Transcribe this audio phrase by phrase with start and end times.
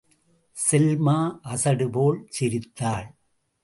[0.55, 1.17] செல்மா
[1.43, 3.15] அசடுபோல் சிரித்தாள்.